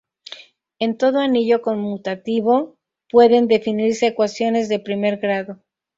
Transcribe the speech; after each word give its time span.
En 0.79 0.97
todo 0.97 1.19
anillo 1.19 1.61
conmutativo 1.61 2.75
pueden 3.11 3.47
definirse 3.47 4.07
ecuaciones 4.07 4.67
de 4.67 4.79
primer 4.79 5.17
grado. 5.17 5.59